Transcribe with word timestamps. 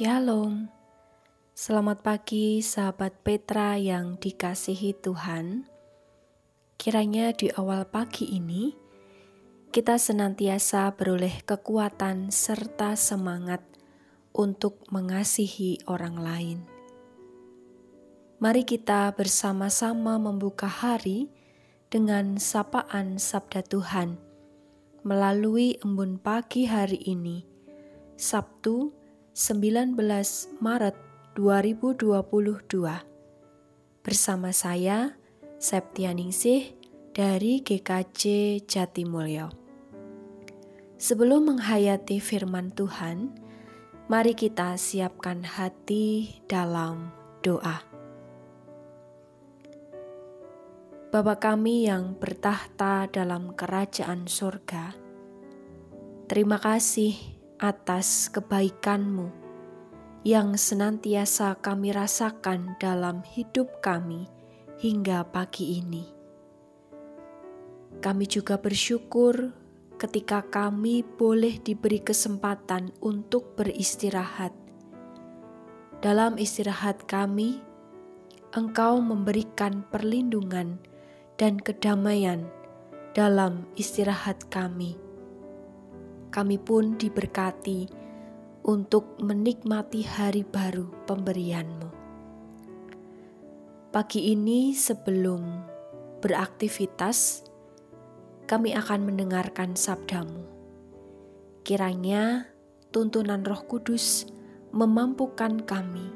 Shalom. 0.00 0.64
Selamat 1.52 2.00
pagi 2.00 2.64
sahabat 2.64 3.20
Petra 3.20 3.76
yang 3.76 4.16
dikasihi 4.16 4.96
Tuhan. 4.96 5.68
Kiranya 6.80 7.36
di 7.36 7.52
awal 7.52 7.84
pagi 7.84 8.32
ini 8.32 8.72
kita 9.68 10.00
senantiasa 10.00 10.88
beroleh 10.96 11.44
kekuatan 11.44 12.32
serta 12.32 12.96
semangat 12.96 13.60
untuk 14.32 14.88
mengasihi 14.88 15.84
orang 15.84 16.16
lain. 16.16 16.58
Mari 18.40 18.64
kita 18.64 19.12
bersama-sama 19.12 20.16
membuka 20.16 20.64
hari 20.64 21.28
dengan 21.92 22.40
sapaan 22.40 23.20
sabda 23.20 23.60
Tuhan 23.68 24.16
melalui 25.04 25.76
embun 25.84 26.16
pagi 26.16 26.64
hari 26.64 27.04
ini, 27.04 27.44
Sabtu 28.16 28.99
19 29.30 29.94
Maret 30.58 30.98
2022. 31.38 34.02
Bersama 34.02 34.50
saya, 34.50 35.14
Septianingsih 35.54 36.74
dari 37.14 37.62
GKJ 37.62 38.22
Jatimulyo. 38.66 39.54
Sebelum 40.98 41.46
menghayati 41.46 42.18
firman 42.18 42.74
Tuhan, 42.74 43.30
mari 44.10 44.34
kita 44.34 44.74
siapkan 44.74 45.46
hati 45.46 46.42
dalam 46.50 47.14
doa. 47.46 47.86
Bapa 51.14 51.38
kami 51.38 51.86
yang 51.86 52.18
bertahta 52.18 53.06
dalam 53.06 53.54
kerajaan 53.54 54.26
sorga, 54.26 54.90
terima 56.26 56.58
kasih 56.58 57.39
atas 57.60 58.32
kebaikan-Mu 58.32 59.28
yang 60.24 60.56
senantiasa 60.56 61.60
kami 61.60 61.92
rasakan 61.92 62.80
dalam 62.80 63.20
hidup 63.20 63.84
kami 63.84 64.24
hingga 64.80 65.28
pagi 65.28 65.76
ini. 65.76 66.08
Kami 68.00 68.24
juga 68.24 68.56
bersyukur 68.56 69.52
ketika 70.00 70.40
kami 70.40 71.04
boleh 71.04 71.60
diberi 71.60 72.00
kesempatan 72.00 72.96
untuk 73.04 73.52
beristirahat. 73.60 74.56
Dalam 76.00 76.40
istirahat 76.40 77.04
kami, 77.04 77.60
Engkau 78.56 79.04
memberikan 79.04 79.84
perlindungan 79.92 80.80
dan 81.36 81.60
kedamaian 81.60 82.48
dalam 83.12 83.68
istirahat 83.76 84.48
kami 84.48 85.09
kami 86.30 86.56
pun 86.62 86.94
diberkati 86.94 87.90
untuk 88.66 89.18
menikmati 89.18 90.06
hari 90.06 90.46
baru 90.46 90.86
pemberianmu. 91.10 91.88
Pagi 93.90 94.30
ini 94.30 94.70
sebelum 94.70 95.42
beraktivitas, 96.22 97.42
kami 98.46 98.70
akan 98.78 99.10
mendengarkan 99.10 99.74
sabdamu. 99.74 100.46
Kiranya 101.66 102.46
tuntunan 102.94 103.42
roh 103.42 103.66
kudus 103.66 104.30
memampukan 104.70 105.58
kami 105.66 106.06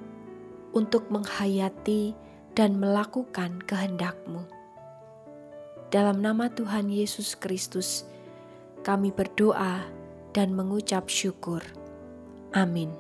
untuk 0.71 1.11
menghayati 1.11 2.15
dan 2.55 2.79
melakukan 2.79 3.59
kehendakmu. 3.67 4.47
Dalam 5.91 6.23
nama 6.23 6.51
Tuhan 6.51 6.91
Yesus 6.91 7.39
Kristus, 7.39 8.07
kami 8.83 9.15
berdoa 9.15 9.94
dan 10.35 10.53
mengucap 10.53 11.07
syukur. 11.07 11.63
Amin. 12.51 12.91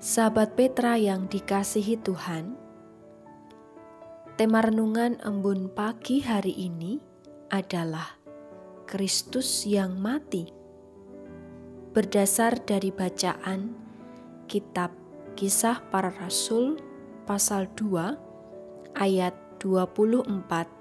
Sahabat 0.00 0.56
Petra 0.56 1.00
yang 1.00 1.28
dikasihi 1.28 1.96
Tuhan, 2.00 2.56
tema 4.36 4.60
renungan 4.60 5.16
embun 5.24 5.72
pagi 5.72 6.20
hari 6.20 6.52
ini 6.52 7.00
adalah 7.48 8.20
Kristus 8.84 9.64
yang 9.64 9.96
mati. 9.96 10.48
Berdasar 11.96 12.58
dari 12.60 12.90
bacaan 12.92 13.72
kitab 14.44 14.92
Kisah 15.38 15.80
Para 15.88 16.12
Rasul 16.12 16.76
pasal 17.24 17.70
2 17.72 18.98
ayat 18.98 19.32
24 19.62 20.73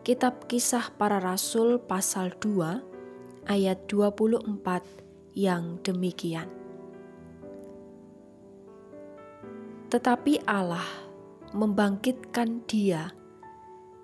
Kitab 0.00 0.48
Kisah 0.48 0.96
Para 0.96 1.20
Rasul 1.20 1.76
pasal 1.76 2.32
2 2.40 3.52
ayat 3.52 3.84
24 3.84 4.48
yang 5.36 5.76
demikian. 5.84 6.48
Tetapi 9.92 10.40
Allah 10.48 10.88
membangkitkan 11.52 12.64
dia 12.64 13.12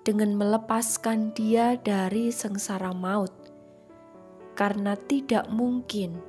dengan 0.05 0.37
melepaskan 0.37 1.33
dia 1.33 1.81
dari 1.81 2.29
sengsara 2.29 2.93
maut, 2.93 3.33
karena 4.53 4.93
tidak 5.09 5.49
mungkin 5.49 6.21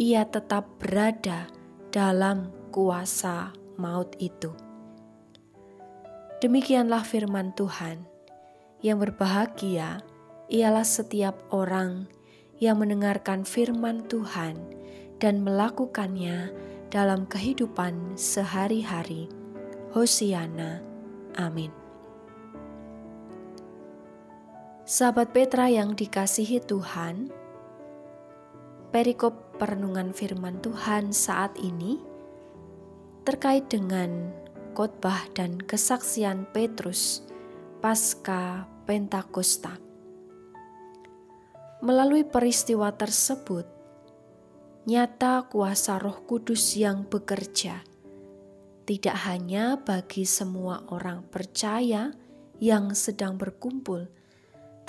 ia 0.00 0.24
tetap 0.24 0.64
berada 0.80 1.52
dalam 1.92 2.48
kuasa 2.72 3.52
maut 3.76 4.16
itu. 4.16 4.56
Demikianlah 6.40 7.04
firman 7.04 7.52
Tuhan. 7.52 8.11
Yang 8.82 8.98
berbahagia 9.08 10.02
ialah 10.50 10.82
setiap 10.82 11.38
orang 11.54 12.10
yang 12.58 12.82
mendengarkan 12.82 13.46
firman 13.46 14.02
Tuhan 14.10 14.58
dan 15.22 15.46
melakukannya 15.46 16.50
dalam 16.90 17.30
kehidupan 17.30 18.18
sehari-hari. 18.18 19.30
Hosiana. 19.94 20.82
Amin. 21.38 21.70
Sahabat 24.82 25.30
Petra 25.30 25.70
yang 25.70 25.94
dikasihi 25.94 26.58
Tuhan, 26.66 27.30
perikop 28.90 29.62
perenungan 29.62 30.10
firman 30.10 30.58
Tuhan 30.58 31.14
saat 31.14 31.54
ini 31.54 32.02
terkait 33.22 33.70
dengan 33.70 34.34
khotbah 34.74 35.30
dan 35.38 35.62
kesaksian 35.62 36.50
Petrus 36.50 37.22
pasca 37.78 38.71
Pentakosta. 38.82 39.78
Melalui 41.82 42.22
peristiwa 42.22 42.90
tersebut, 42.94 43.66
nyata 44.86 45.46
kuasa 45.46 45.98
Roh 45.98 46.26
Kudus 46.26 46.74
yang 46.78 47.06
bekerja 47.06 47.82
tidak 48.82 49.14
hanya 49.30 49.78
bagi 49.78 50.26
semua 50.26 50.82
orang 50.90 51.22
percaya 51.30 52.10
yang 52.58 52.90
sedang 52.98 53.38
berkumpul, 53.38 54.10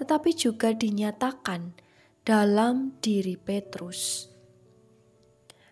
tetapi 0.01 0.33
juga 0.33 0.73
dinyatakan 0.73 1.77
dalam 2.25 2.97
diri 2.97 3.37
Petrus. 3.37 4.33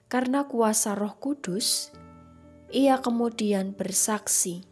Karena 0.06 0.46
kuasa 0.46 0.94
Roh 0.94 1.18
Kudus, 1.18 1.90
ia 2.70 3.02
kemudian 3.02 3.74
bersaksi 3.74 4.70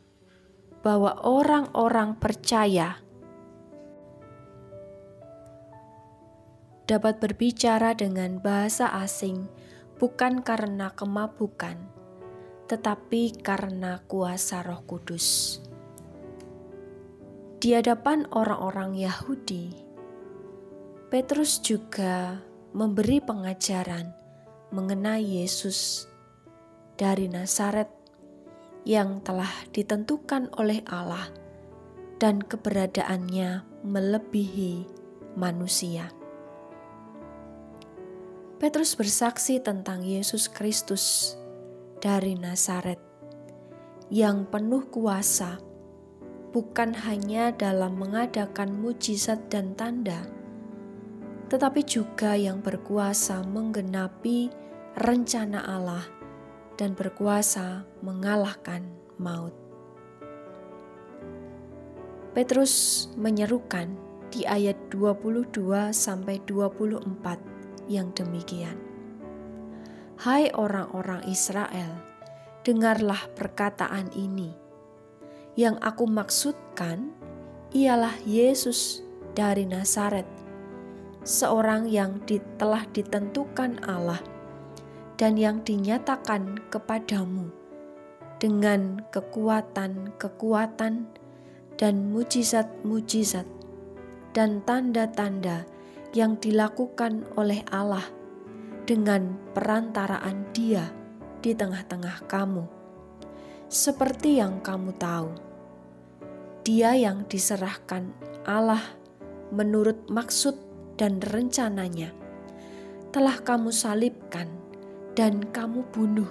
bahwa 0.85 1.17
orang-orang 1.25 2.21
percaya 2.21 3.01
dapat 6.89 7.21
berbicara 7.21 7.93
dengan 7.93 8.41
bahasa 8.41 8.89
asing 8.97 9.45
bukan 10.01 10.41
karena 10.41 10.89
kemabukan, 10.97 11.77
tetapi 12.65 13.37
karena 13.45 14.01
kuasa 14.09 14.65
Roh 14.65 14.81
Kudus. 14.89 15.61
Di 17.61 17.77
hadapan 17.77 18.25
orang-orang 18.33 18.97
Yahudi, 18.97 19.69
Petrus 21.13 21.61
juga 21.61 22.41
memberi 22.73 23.21
pengajaran 23.21 24.09
mengenai 24.73 25.45
Yesus 25.45 26.09
dari 26.97 27.29
Nazaret 27.29 27.93
yang 28.81 29.21
telah 29.21 29.51
ditentukan 29.69 30.49
oleh 30.57 30.81
Allah 30.89 31.29
dan 32.17 32.41
keberadaannya 32.41 33.61
melebihi 33.85 34.89
manusia. 35.37 36.18
Petrus 38.59 38.91
bersaksi 38.91 39.63
tentang 39.63 40.03
Yesus 40.03 40.51
Kristus 40.51 41.31
dari 42.03 42.35
Nazaret 42.35 42.99
yang 44.11 44.51
penuh 44.51 44.83
kuasa, 44.91 45.63
bukan 46.51 46.91
hanya 47.07 47.55
dalam 47.55 47.95
mengadakan 47.95 48.75
mujizat 48.75 49.47
dan 49.47 49.79
tanda, 49.79 50.27
tetapi 51.47 51.87
juga 51.87 52.35
yang 52.35 52.59
berkuasa 52.59 53.47
menggenapi 53.47 54.51
rencana 54.99 55.63
Allah 55.63 56.03
dan 56.75 56.99
berkuasa 56.99 57.87
mengalahkan 58.03 58.83
maut. 59.15 59.55
Petrus 62.35 63.07
menyerukan 63.15 63.95
di 64.35 64.43
ayat 64.43 64.75
22 64.91 65.95
sampai 65.95 66.43
24 66.43 67.58
yang 67.87 68.11
demikian. 68.17 68.75
Hai 70.19 70.51
orang-orang 70.51 71.23
Israel, 71.29 71.95
dengarlah 72.67 73.23
perkataan 73.39 74.11
ini. 74.11 74.51
Yang 75.55 75.79
aku 75.79 76.03
maksudkan 76.11 77.15
ialah 77.71 78.15
Yesus 78.27 78.99
dari 79.31 79.63
Nazaret, 79.63 80.27
seorang 81.23 81.87
yang 81.87 82.19
telah 82.59 82.83
ditentukan 82.91 83.79
Allah 83.87 84.19
dan 85.15 85.35
yang 85.35 85.63
dinyatakan 85.63 86.63
kepadamu 86.71 87.51
dengan 88.39 89.03
kekuatan-kekuatan 89.11 91.07
dan 91.75 91.95
mujizat-mujizat 92.11 93.47
dan 94.31 94.63
tanda-tanda 94.63 95.67
yang 96.13 96.41
dilakukan 96.41 97.25
oleh 97.37 97.61
Allah 97.69 98.05
dengan 98.89 99.37
perantaraan 99.53 100.49
Dia 100.49 100.89
di 101.39 101.53
tengah-tengah 101.53 102.25
kamu. 102.25 102.65
Seperti 103.69 104.41
yang 104.41 104.65
kamu 104.65 104.97
tahu, 104.97 105.29
Dia 106.65 106.97
yang 106.97 107.29
diserahkan 107.29 108.09
Allah 108.49 108.81
menurut 109.53 110.09
maksud 110.09 110.57
dan 110.97 111.21
rencananya 111.21 112.09
telah 113.09 113.37
kamu 113.41 113.69
salibkan 113.69 114.49
dan 115.13 115.45
kamu 115.49 115.85
bunuh 115.93 116.29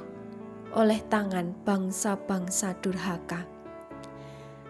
oleh 0.75 0.99
tangan 1.07 1.55
bangsa-bangsa 1.63 2.75
durhaka. 2.83 3.47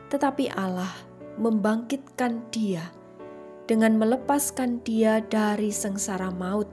Tetapi 0.08 0.48
Allah 0.52 0.92
membangkitkan 1.36 2.48
Dia 2.52 2.97
dengan 3.68 4.00
melepaskan 4.00 4.80
Dia 4.80 5.20
dari 5.20 5.68
sengsara 5.68 6.32
maut 6.32 6.72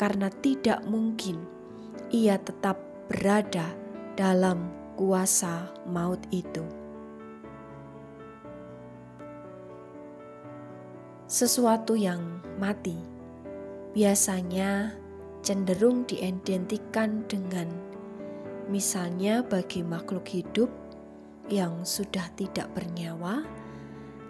karena 0.00 0.32
tidak 0.40 0.80
mungkin 0.88 1.36
ia 2.08 2.40
tetap 2.40 2.80
berada 3.12 3.68
dalam 4.16 4.72
kuasa 4.96 5.68
maut 5.84 6.24
itu. 6.32 6.64
Sesuatu 11.28 11.92
yang 11.92 12.40
mati 12.56 12.96
biasanya 13.92 14.96
cenderung 15.44 16.08
diidentikan 16.08 17.24
dengan 17.28 17.68
misalnya 18.72 19.44
bagi 19.44 19.84
makhluk 19.84 20.24
hidup 20.24 20.72
yang 21.52 21.84
sudah 21.84 22.32
tidak 22.36 22.68
bernyawa 22.72 23.44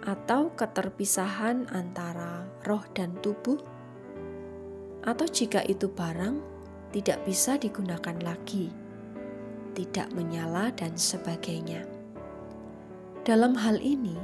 atau 0.03 0.51
keterpisahan 0.51 1.71
antara 1.71 2.43
roh 2.67 2.83
dan 2.91 3.15
tubuh 3.23 3.55
atau 5.03 5.27
jika 5.27 5.63
itu 5.67 5.91
barang 5.91 6.39
tidak 6.95 7.25
bisa 7.27 7.59
digunakan 7.59 8.15
lagi, 8.23 8.71
tidak 9.75 10.07
menyala, 10.15 10.71
dan 10.71 10.95
sebagainya. 10.95 11.83
Dalam 13.27 13.55
hal 13.57 13.81
ini, 13.83 14.15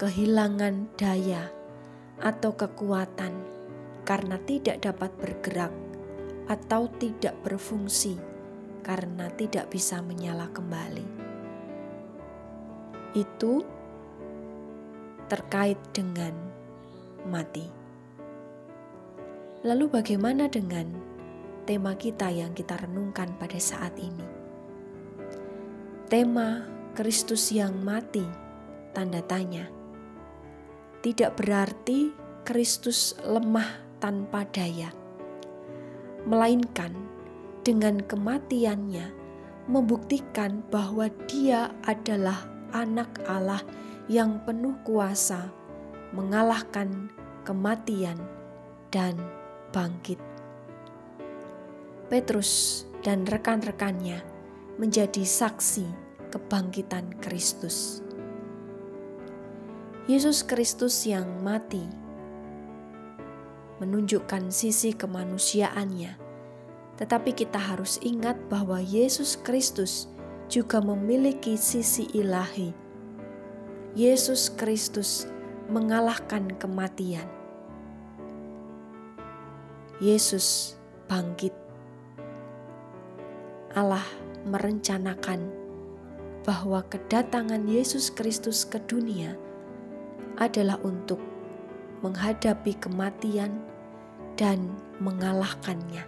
kehilangan 0.00 0.90
daya 0.98 1.50
atau 2.18 2.56
kekuatan 2.56 3.34
karena 4.02 4.40
tidak 4.46 4.82
dapat 4.82 5.10
bergerak 5.20 5.74
atau 6.46 6.86
tidak 6.96 7.34
berfungsi 7.42 8.16
karena 8.86 9.26
tidak 9.34 9.70
bisa 9.70 9.98
menyala 9.98 10.46
kembali. 10.54 11.06
Itu 13.12 13.75
terkait 15.26 15.78
dengan 15.90 16.32
mati. 17.26 17.66
Lalu, 19.66 19.90
bagaimana 19.90 20.46
dengan 20.46 20.86
tema 21.66 21.98
kita 21.98 22.30
yang 22.30 22.54
kita 22.54 22.78
renungkan 22.78 23.34
pada 23.34 23.58
saat 23.58 23.94
ini? 23.98 24.22
Tema 26.06 26.62
Kristus 26.94 27.50
yang 27.50 27.82
mati, 27.82 28.22
tanda 28.94 29.18
tanya, 29.26 29.66
tidak 31.02 31.34
berarti 31.34 32.14
Kristus 32.46 33.18
lemah 33.26 33.82
tanpa 33.98 34.46
daya, 34.54 34.94
melainkan 36.22 36.94
dengan 37.66 37.98
kematiannya 37.98 39.26
membuktikan 39.66 40.62
bahwa 40.70 41.10
Dia 41.26 41.74
adalah 41.82 42.46
Anak 42.70 43.22
Allah 43.26 43.62
yang 44.06 44.38
penuh 44.46 44.78
kuasa, 44.86 45.50
mengalahkan 46.14 47.10
kematian 47.42 48.18
dan 48.94 49.18
bangkit. 49.74 50.18
Petrus 52.06 52.86
dan 53.02 53.26
rekan-rekannya 53.26 54.22
menjadi 54.78 55.26
saksi 55.26 55.86
kebangkitan 56.30 57.18
Kristus. 57.18 57.98
Yesus 60.06 60.46
Kristus 60.46 61.02
yang 61.02 61.26
mati 61.42 61.82
menunjukkan 63.82 64.54
sisi 64.54 64.94
kemanusiaannya, 64.94 66.14
tetapi 66.94 67.34
kita 67.34 67.58
harus 67.58 67.98
ingat 68.06 68.38
bahwa 68.46 68.78
Yesus 68.78 69.34
Kristus 69.42 70.06
juga 70.46 70.78
memiliki 70.78 71.58
sisi 71.58 72.06
ilahi. 72.14 72.85
Yesus 73.96 74.52
Kristus 74.52 75.24
mengalahkan 75.72 76.52
kematian. 76.60 77.24
Yesus 80.04 80.76
bangkit. 81.08 81.56
Allah 83.72 84.04
merencanakan 84.44 85.48
bahwa 86.44 86.84
kedatangan 86.92 87.64
Yesus 87.64 88.12
Kristus 88.12 88.68
ke 88.68 88.76
dunia 88.84 89.32
adalah 90.36 90.76
untuk 90.84 91.24
menghadapi 92.04 92.76
kematian 92.76 93.64
dan 94.36 94.76
mengalahkannya. 95.00 96.04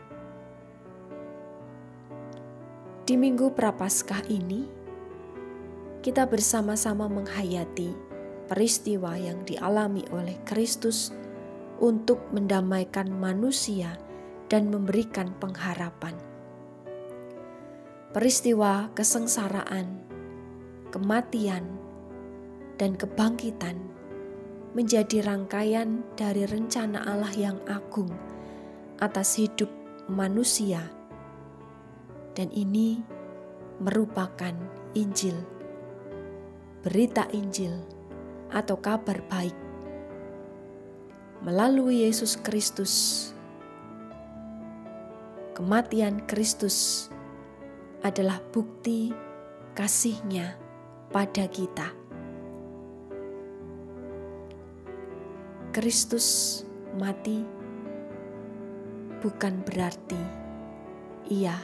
Di 3.08 3.17
Minggu 3.17 3.49
Prapaskah 3.56 4.29
ini, 4.29 4.78
kita 5.99 6.31
bersama-sama 6.31 7.11
menghayati 7.11 7.91
peristiwa 8.49 9.19
yang 9.19 9.43
dialami 9.45 10.07
oleh 10.14 10.38
Kristus 10.47 11.12
untuk 11.78 12.23
mendamaikan 12.33 13.12
manusia 13.12 13.99
dan 14.49 14.73
memberikan 14.73 15.35
pengharapan. 15.37 16.17
Peristiwa 18.14 18.88
kesengsaraan, 18.97 20.00
kematian, 20.88 21.67
dan 22.81 22.97
kebangkitan 22.97 23.76
menjadi 24.73 25.21
rangkaian 25.26 26.07
dari 26.17 26.49
rencana 26.49 27.05
Allah 27.05 27.35
yang 27.37 27.59
agung 27.69 28.09
atas 28.99 29.37
hidup 29.37 29.69
manusia, 30.09 30.81
dan 32.33 32.49
ini 32.49 33.02
merupakan 33.78 34.57
Injil, 34.97 35.37
berita 36.88 37.28
Injil, 37.37 37.85
atau 38.49 38.80
kabar 38.80 39.21
baik 39.28 39.52
melalui 41.45 42.09
Yesus 42.09 42.40
Kristus. 42.40 43.28
Kematian 45.52 46.25
Kristus 46.25 47.11
adalah 48.00 48.40
bukti 48.40 49.12
kasihnya 49.76 50.57
pada 51.12 51.45
kita. 51.52 51.92
Kristus 55.76 56.64
mati 56.97 57.45
bukan 59.21 59.61
berarti 59.61 60.23
ia 61.28 61.61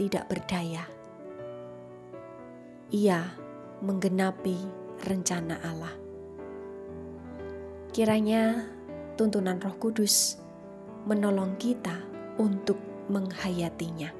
tidak 0.00 0.24
berdaya. 0.32 0.88
Ia 2.94 3.45
menggenapi 3.80 4.56
rencana 5.04 5.60
Allah. 5.60 5.94
Kiranya 7.92 8.68
tuntunan 9.16 9.56
Roh 9.60 9.76
Kudus 9.80 10.36
menolong 11.08 11.56
kita 11.56 11.96
untuk 12.36 12.76
menghayatinya. 13.08 14.12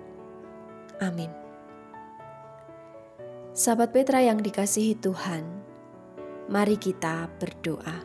Amin. 1.03 1.29
Sahabat 3.57 3.93
Petra 3.93 4.21
yang 4.21 4.41
dikasihi 4.41 4.97
Tuhan, 5.01 5.45
mari 6.49 6.77
kita 6.77 7.29
berdoa. 7.41 8.05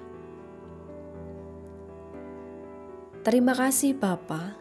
Terima 3.22 3.54
kasih 3.54 3.94
Bapa, 3.94 4.58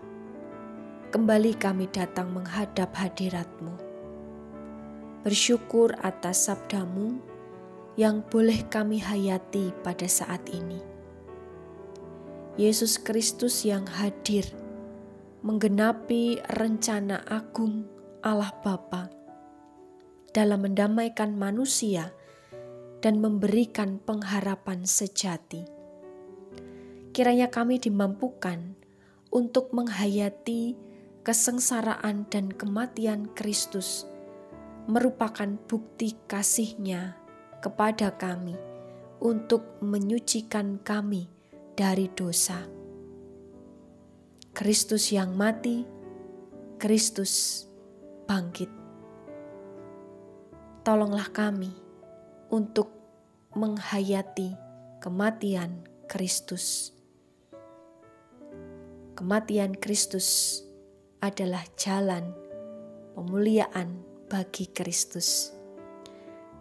kembali 1.15 1.57
kami 1.57 1.89
datang 1.89 2.29
menghadap 2.35 2.93
hadiratmu. 2.93 3.90
Bersyukur 5.21 6.01
atas 6.01 6.49
sabdamu 6.49 7.21
yang 8.01 8.25
boleh 8.25 8.65
kami 8.73 9.05
hayati 9.05 9.69
pada 9.85 10.09
saat 10.09 10.41
ini 10.49 10.81
Yesus 12.57 12.99
Kristus 12.99 13.63
yang 13.69 13.85
hadir 13.85 14.49
menggenapi 15.45 16.43
rencana 16.57 17.23
agung 17.29 17.85
Allah 18.25 18.53
Bapa 18.65 19.13
dalam 20.33 20.65
mendamaikan 20.67 21.37
manusia 21.37 22.11
dan 23.01 23.23
memberikan 23.23 24.03
pengharapan 24.03 24.85
sejati. 24.85 25.65
Kiranya 27.17 27.49
kami 27.49 27.77
dimampukan 27.81 28.77
untuk 29.33 29.71
menghayati 29.77 30.75
kesengsaraan 31.23 32.27
dan 32.29 32.51
kematian 32.53 33.31
Kristus 33.33 34.10
merupakan 34.89 35.49
bukti 35.69 36.17
kasihnya 36.25 37.19
kepada 37.61 38.17
kami 38.17 38.57
untuk 39.21 39.81
menyucikan 39.85 40.81
kami 40.81 41.29
dari 41.77 42.09
dosa. 42.13 42.65
Kristus 44.57 45.13
yang 45.13 45.37
mati, 45.37 45.85
Kristus 46.81 47.65
bangkit. 48.25 48.69
Tolonglah 50.81 51.29
kami 51.31 51.71
untuk 52.49 52.91
menghayati 53.53 54.57
kematian 54.99 55.85
Kristus. 56.09 56.97
Kematian 59.15 59.77
Kristus 59.77 60.61
adalah 61.21 61.63
jalan 61.77 62.33
pemuliaan 63.13 64.10
bagi 64.31 64.71
Kristus. 64.71 65.51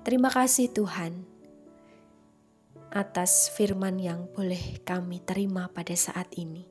Terima 0.01 0.33
kasih 0.33 0.73
Tuhan 0.73 1.21
atas 2.89 3.53
firman 3.53 4.01
yang 4.01 4.25
boleh 4.33 4.81
kami 4.81 5.21
terima 5.21 5.69
pada 5.69 5.93
saat 5.93 6.33
ini. 6.33 6.65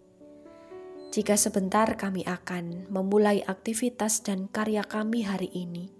Jika 1.14 1.38
sebentar 1.38 1.94
kami 1.94 2.26
akan 2.26 2.90
memulai 2.90 3.46
aktivitas 3.46 4.26
dan 4.26 4.50
karya 4.50 4.82
kami 4.82 5.22
hari 5.22 5.46
ini, 5.54 5.94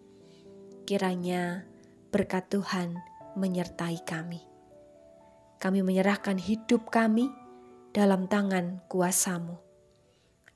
kiranya 0.83 1.63
berkat 2.11 2.51
Tuhan 2.51 2.99
menyertai 3.39 4.03
kami. 4.03 4.43
Kami 5.63 5.79
menyerahkan 5.87 6.43
hidup 6.43 6.91
kami 6.91 7.31
dalam 7.95 8.27
tangan 8.27 8.83
kuasamu. 8.91 9.63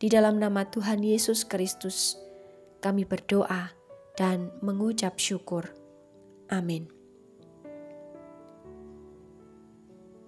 Di 0.03 0.11
dalam 0.11 0.43
nama 0.43 0.67
Tuhan 0.67 0.99
Yesus 1.07 1.47
Kristus, 1.47 2.19
kami 2.83 3.07
berdoa 3.07 3.82
dan 4.17 4.53
mengucap 4.61 5.17
syukur. 5.17 5.73
Amin. 6.53 6.89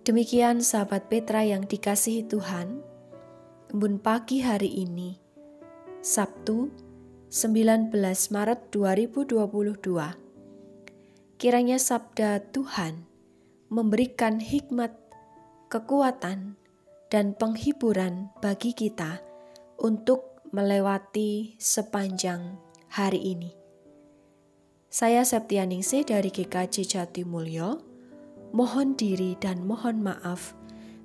Demikian 0.04 0.60
sahabat 0.60 1.08
Petra 1.08 1.48
yang 1.48 1.64
dikasihi 1.64 2.28
Tuhan, 2.28 2.84
embun 3.72 3.96
pagi 3.96 4.44
hari 4.44 4.84
ini, 4.84 5.16
Sabtu 6.04 6.68
19 7.32 7.88
Maret 8.30 8.60
2022. 8.68 11.40
Kiranya 11.40 11.80
sabda 11.80 12.44
Tuhan 12.52 13.08
memberikan 13.72 14.44
hikmat, 14.44 14.92
kekuatan, 15.72 16.60
dan 17.08 17.32
penghiburan 17.34 18.28
bagi 18.44 18.76
kita 18.76 19.24
untuk 19.80 20.44
melewati 20.52 21.56
sepanjang 21.56 22.60
hari 22.92 23.34
ini. 23.34 23.63
Saya 24.94 25.26
Septianingsih 25.26 26.06
dari 26.06 26.30
GKJ 26.30 26.86
Jatimulyo, 26.86 27.82
mohon 28.54 28.94
diri 28.94 29.34
dan 29.42 29.66
mohon 29.66 29.98
maaf 29.98 30.54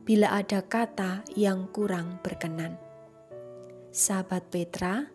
bila 0.05 0.29
ada 0.29 0.62
kata 0.62 1.25
yang 1.34 1.65
kurang 1.74 2.22
berkenan. 2.22 2.77
Sahabat 3.89 4.46
Petra, 4.53 5.10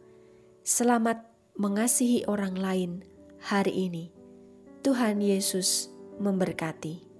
selamat 0.66 1.22
mengasihi 1.54 2.26
orang 2.26 2.58
lain 2.58 2.92
hari 3.46 3.86
ini. 3.86 4.10
Tuhan 4.82 5.22
Yesus 5.22 5.94
memberkati. 6.18 7.13